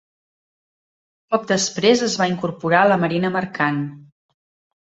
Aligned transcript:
Poc 1.35 1.45
després 1.51 2.03
es 2.09 2.17
va 2.23 2.29
incorporar 2.31 2.81
a 2.87 2.91
la 2.93 3.01
Marina 3.05 3.33
Mercant. 3.39 3.81